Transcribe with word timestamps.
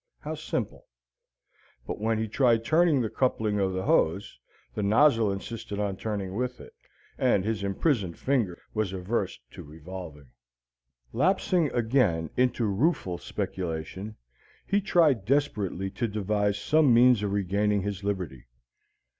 How 0.21 0.33
simple! 0.33 0.87
But 1.85 2.01
when 2.01 2.17
he 2.17 2.27
tried 2.27 2.65
turning 2.65 3.01
the 3.03 3.09
coupling 3.11 3.59
of 3.59 3.71
the 3.71 3.83
hose, 3.83 4.39
the 4.73 4.81
nozzle 4.81 5.31
insisted 5.31 5.79
on 5.79 5.95
turning 5.95 6.33
with 6.33 6.59
it, 6.59 6.73
and 7.19 7.45
his 7.45 7.63
imprisoned 7.63 8.17
finger 8.17 8.57
was 8.73 8.93
averse 8.93 9.39
to 9.51 9.61
revolving. 9.61 10.31
Lapsing 11.13 11.69
again 11.71 12.31
into 12.35 12.65
rueful 12.65 13.19
speculation, 13.19 14.15
he 14.65 14.81
tried 14.81 15.23
desperately 15.23 15.91
to 15.91 16.07
devise 16.07 16.57
some 16.59 16.91
means 16.91 17.21
of 17.21 17.31
regaining 17.31 17.83
his 17.83 18.03
liberty. 18.03 18.47